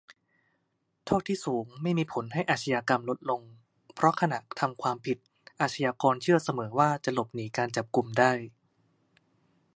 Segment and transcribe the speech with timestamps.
[1.05, 3.41] "โทษที่สูงไม่มีผลให้อาชญากรรมลดลง
[3.95, 5.17] เพราะขณะทำความผิด
[5.61, 8.31] อาชญากรเชื่อเสมอว่าจะหลบหนีการจับกุมได้"